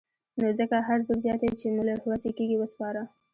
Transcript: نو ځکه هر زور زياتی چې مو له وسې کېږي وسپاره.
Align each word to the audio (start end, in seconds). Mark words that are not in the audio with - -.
نو 0.39 0.47
ځکه 0.59 0.77
هر 0.87 0.99
زور 1.05 1.17
زياتی 1.25 1.49
چې 1.59 1.67
مو 1.73 1.81
له 1.89 1.93
وسې 2.11 2.31
کېږي 2.37 2.55
وسپاره. 2.59 3.01